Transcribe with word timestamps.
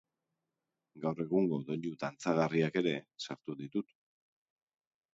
Gaur 1.03 1.21
egungo 1.25 1.59
doinu 1.69 1.93
dantzagarriak 2.05 2.83
ere 2.85 2.97
sartu 3.29 3.61
ditut. 3.65 3.97